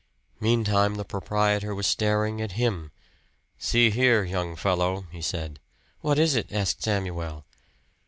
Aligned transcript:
Meantime 0.39 0.95
the 0.95 1.05
proprietor 1.05 1.75
was 1.75 1.85
staring 1.85 2.41
at 2.41 2.53
him. 2.53 2.91
"See 3.59 3.91
here, 3.91 4.23
young 4.23 4.55
fellow," 4.55 5.05
he 5.11 5.21
said. 5.21 5.59
"What 5.99 6.17
is 6.17 6.33
it?" 6.33 6.51
asked 6.51 6.81
Samuel. 6.81 7.45